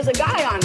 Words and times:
was 0.00 0.08
a 0.08 0.12
guy 0.14 0.54
on 0.54 0.59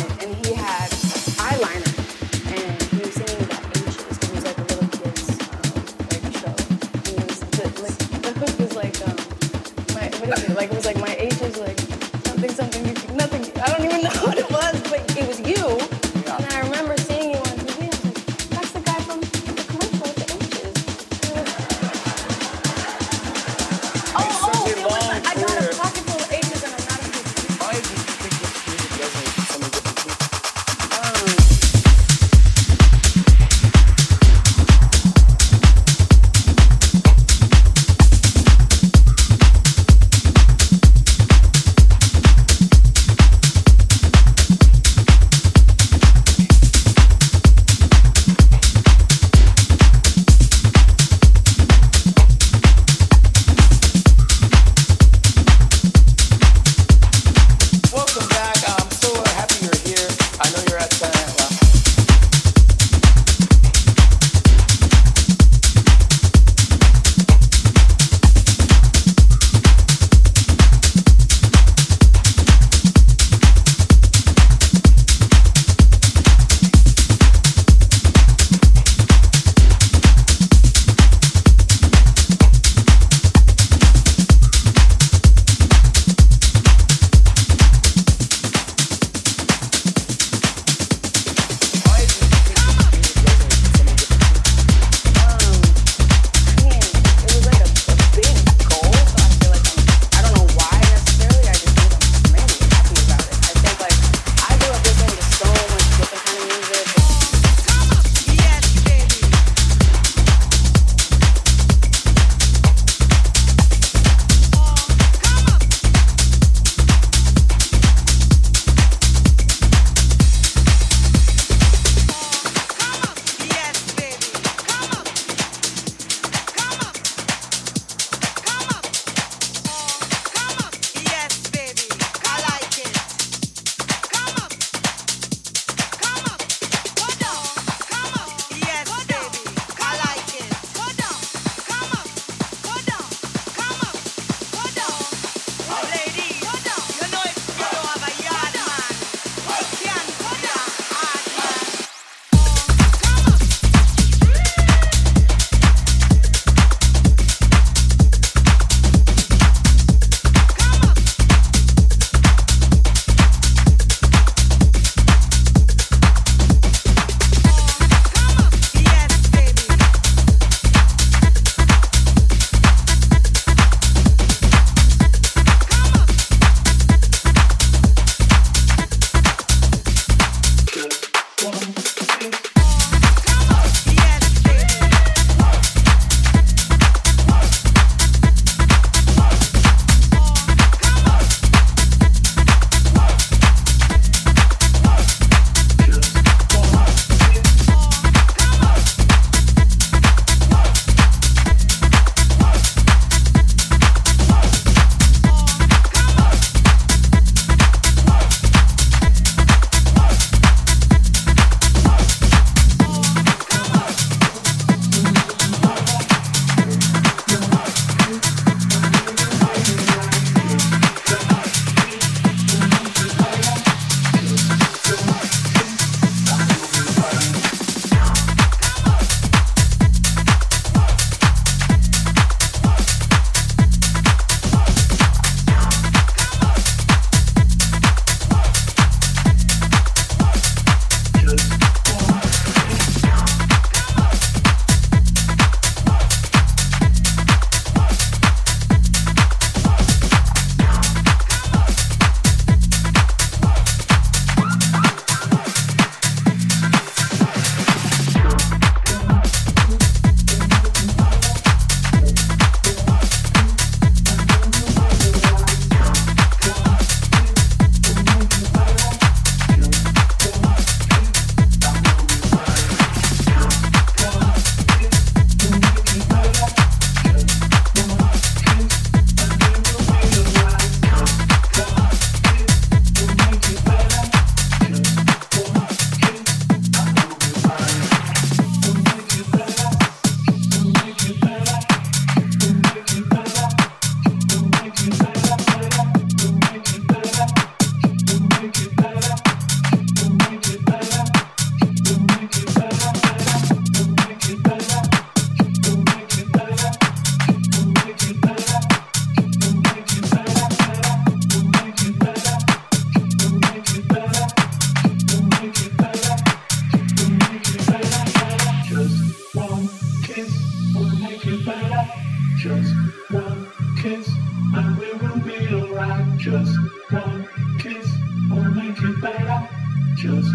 Just 322.46 322.76
one 323.10 323.48
kiss, 323.82 324.08
and 324.56 324.78
we 324.78 324.94
will 324.94 325.20
be 325.22 325.52
alright. 325.56 326.20
Just 326.20 326.56
one 326.92 327.28
kiss, 327.58 327.88
will 328.30 328.52
make 328.52 328.78
it 328.80 329.02
better. 329.02 329.50
Just 329.96 330.30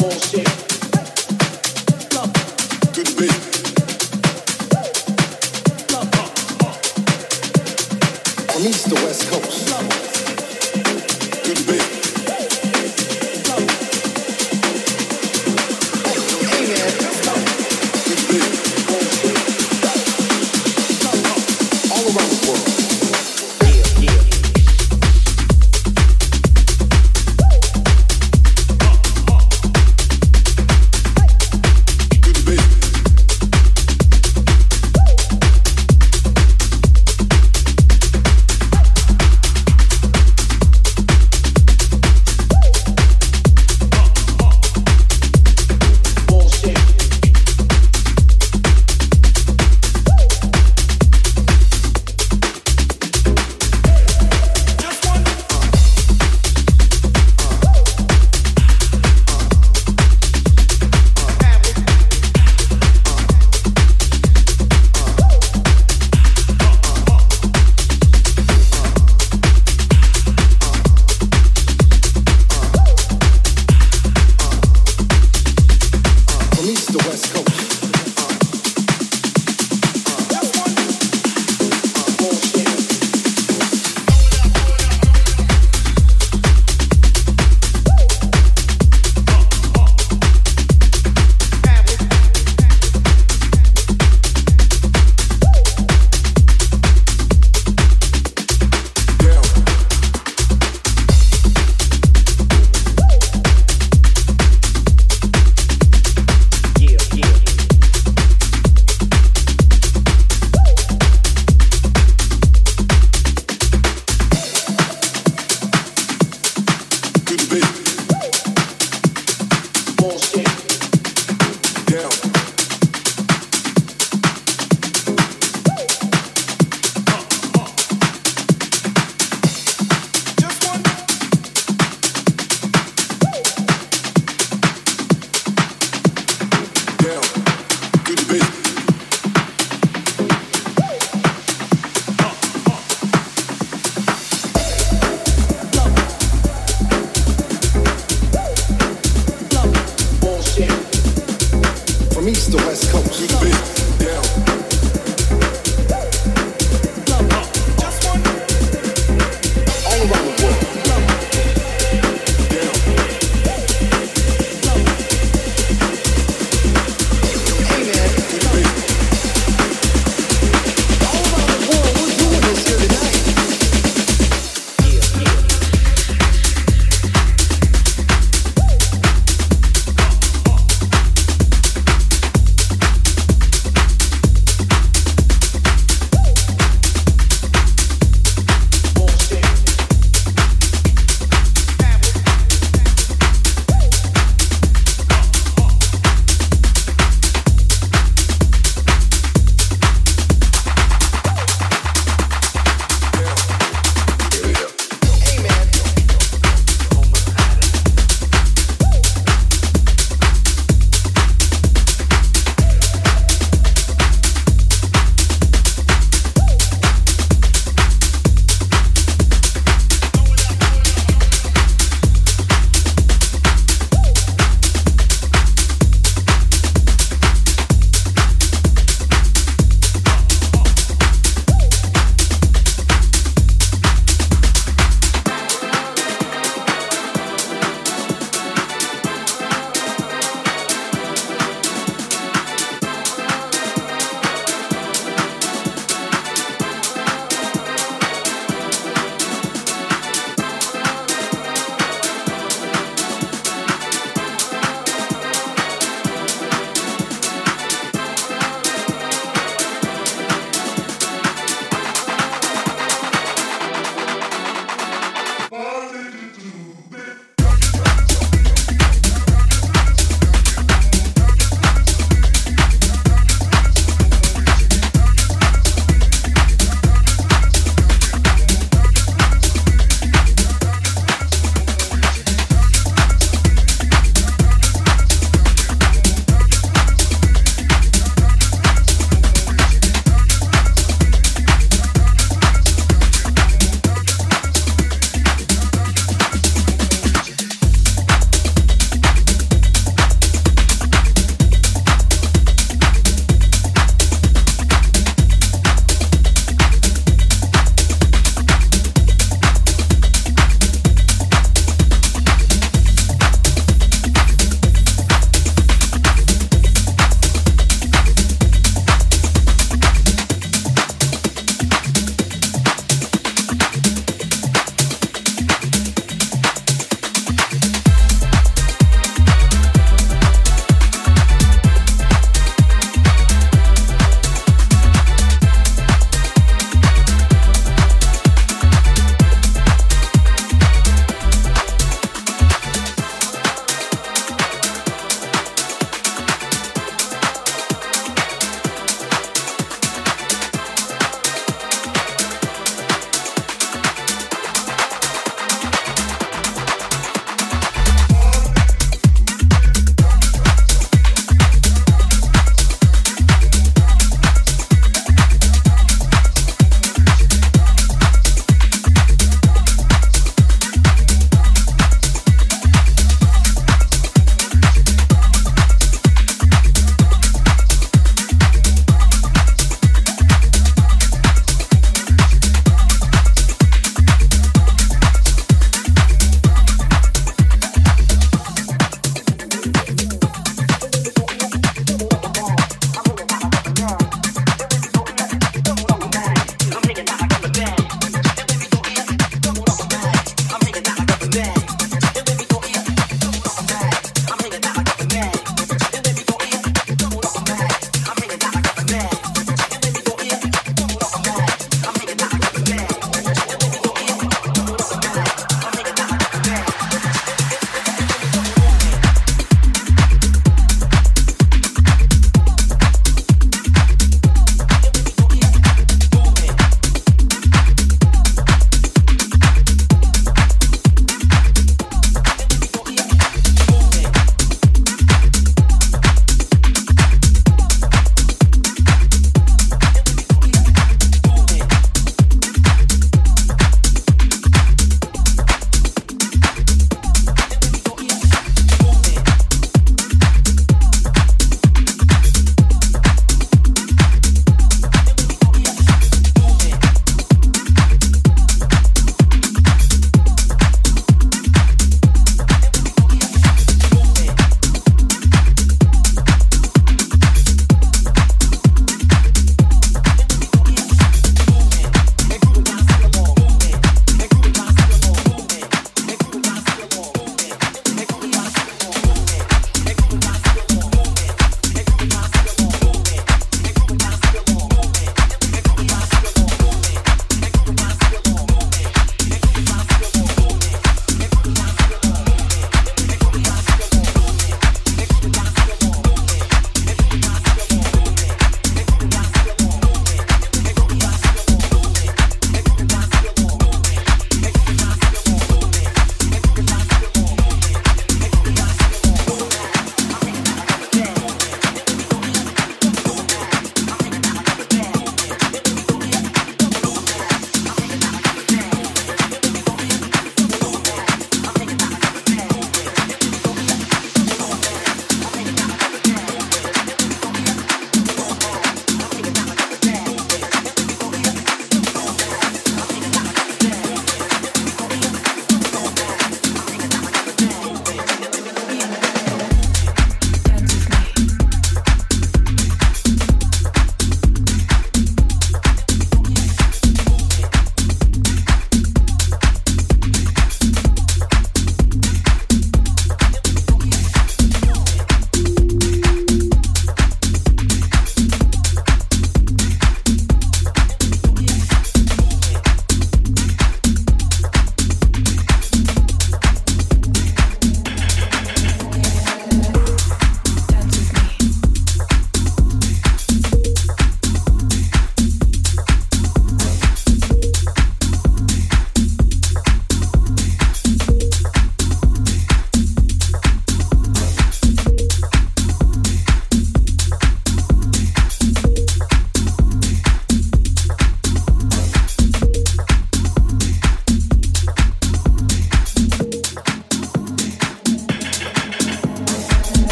bullshit. 0.00 0.59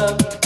up. 0.00 0.37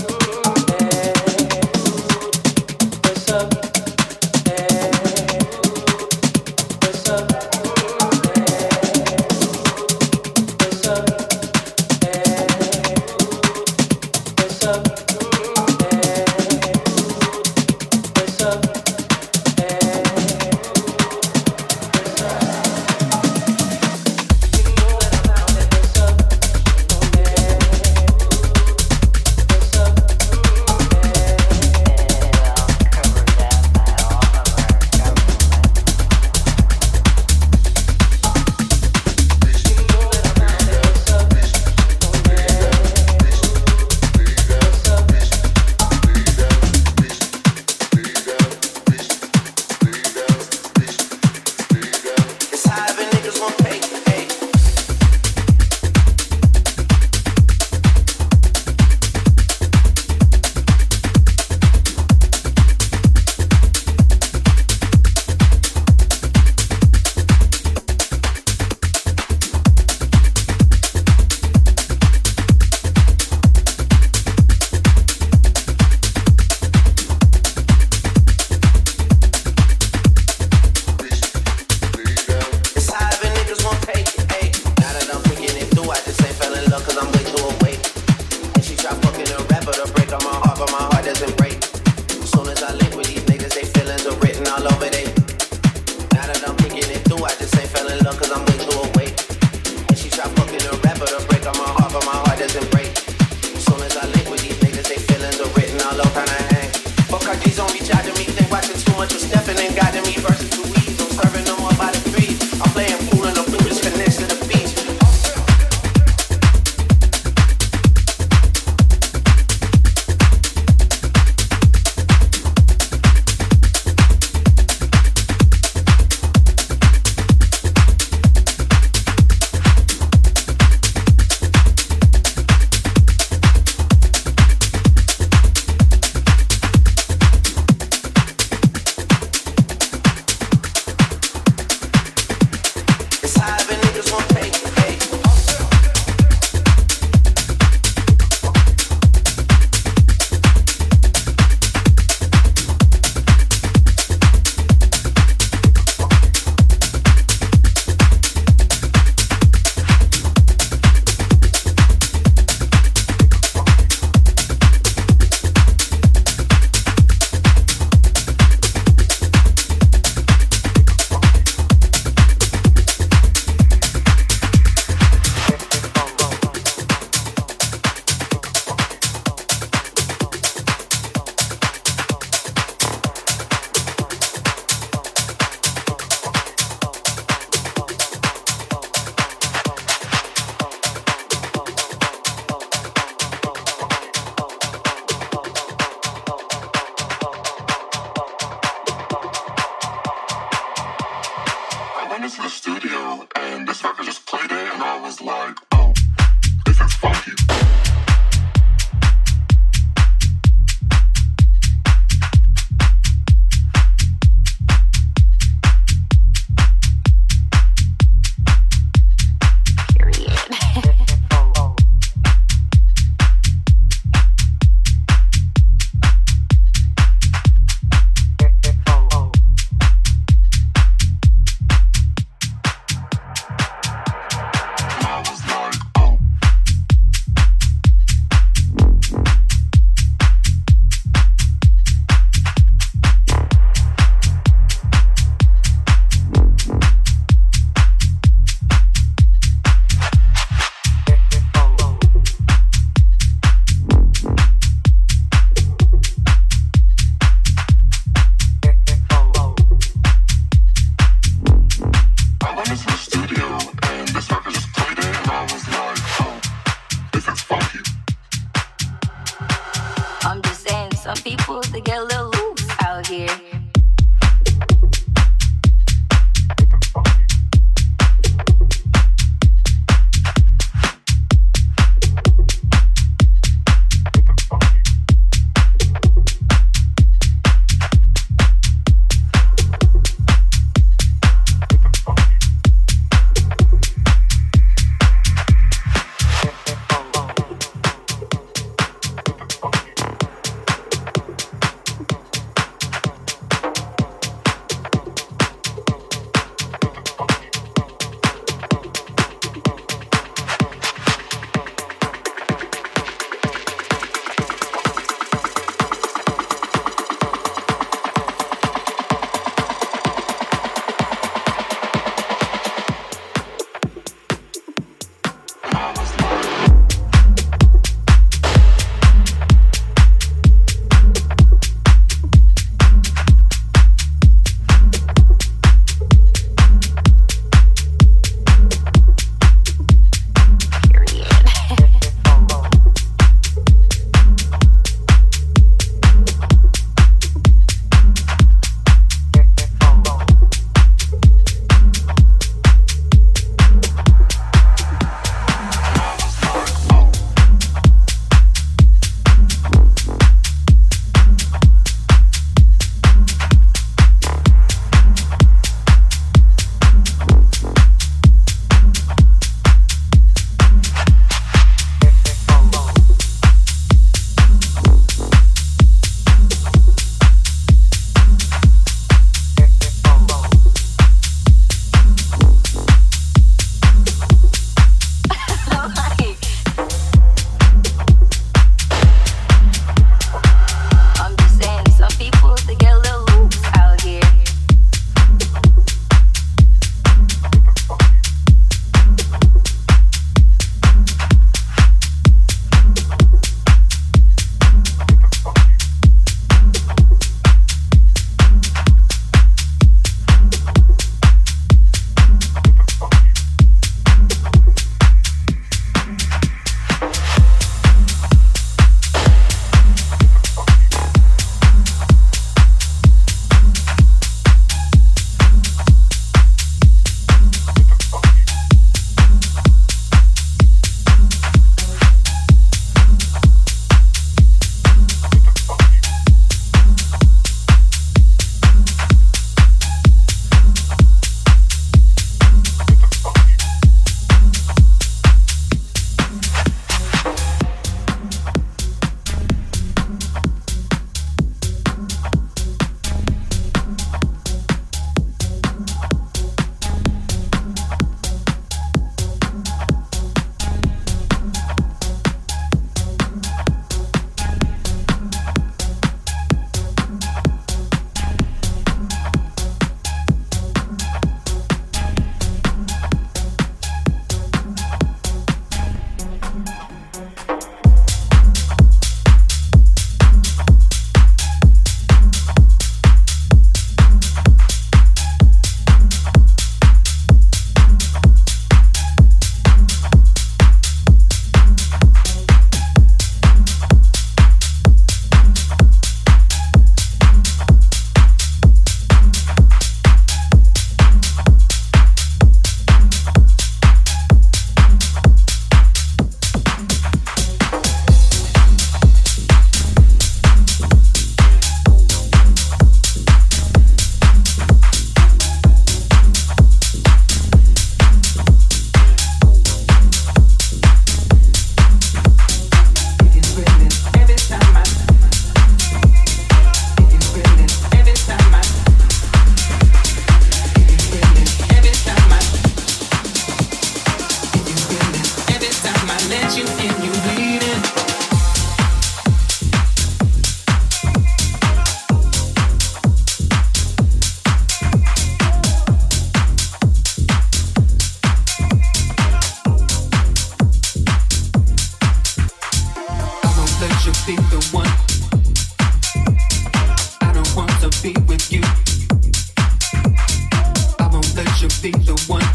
Be 561.82 561.90
the 561.90 562.14
one 562.28 562.51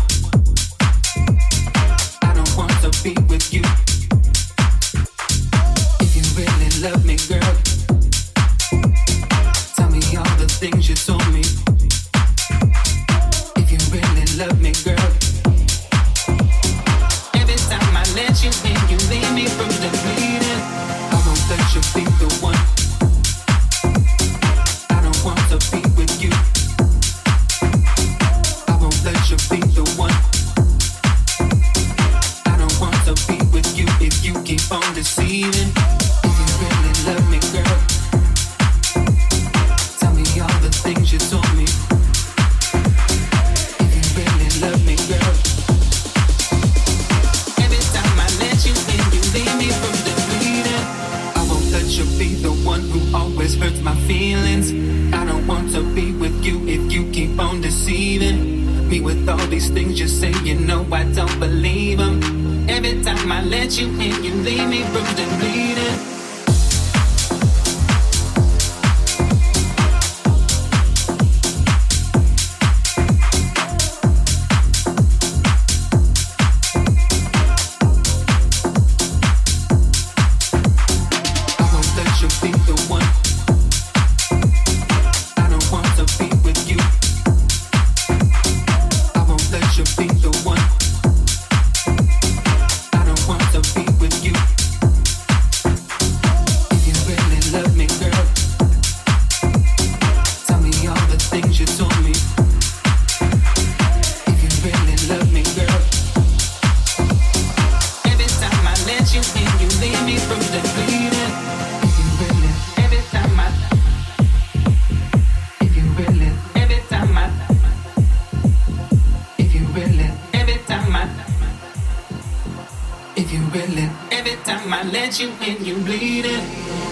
at 125.07 125.19
you 125.21 125.29
when 125.39 125.63
you're 125.63 125.79
bleeding. 125.79 126.43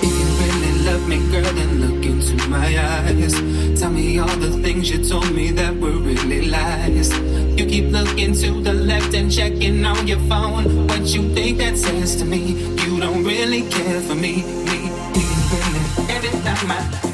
If 0.02 0.14
you 0.20 0.28
really 0.42 0.74
love 0.86 1.08
me, 1.08 1.18
girl, 1.32 1.54
then 1.54 1.82
look 1.82 2.06
into 2.06 2.48
my 2.48 2.68
eyes. 2.68 3.34
Tell 3.80 3.92
me 3.92 4.20
all 4.20 4.38
the 4.38 4.52
things 4.64 4.90
you 4.90 5.04
told 5.04 5.32
me 5.34 5.52
that 5.52 5.76
were 5.76 6.00
really 6.10 6.48
lies. 6.48 7.10
You 7.58 7.66
keep 7.66 7.92
looking 7.92 8.34
to 8.36 8.62
the 8.62 8.74
left 8.74 9.14
and 9.14 9.30
checking 9.30 9.84
on 9.86 10.08
your 10.08 10.20
phone. 10.30 10.88
What 10.88 11.02
you 11.14 11.34
think 11.34 11.58
that 11.58 11.78
says 11.78 12.16
to 12.18 12.26
me? 12.26 12.54
You 12.86 13.00
don't 13.00 13.24
really 13.24 13.64
care 13.70 14.00
for 14.02 14.16
me, 14.16 14.44
me, 14.68 14.80
me, 15.16 15.26
really. 15.52 15.84
Every 16.16 16.32
time 16.42 16.72
I 16.72 17.05